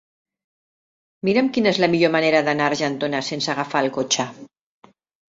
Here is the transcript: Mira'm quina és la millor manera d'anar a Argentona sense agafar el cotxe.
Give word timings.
Mira'm 1.27 1.49
quina 1.57 1.69
és 1.71 1.79
la 1.83 1.89
millor 1.95 2.11
manera 2.15 2.39
d'anar 2.47 2.69
a 2.69 2.69
Argentona 2.73 3.19
sense 3.27 3.51
agafar 3.53 3.83
el 3.85 3.91
cotxe. 3.99 4.25